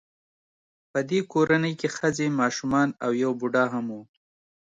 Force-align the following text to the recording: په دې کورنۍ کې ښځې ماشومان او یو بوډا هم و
په 0.91 0.99
دې 1.09 1.19
کورنۍ 1.31 1.73
کې 1.79 1.89
ښځې 1.97 2.27
ماشومان 2.39 2.87
او 3.03 3.11
یو 3.23 3.31
بوډا 3.39 3.65
هم 3.73 3.85
و 3.97 3.99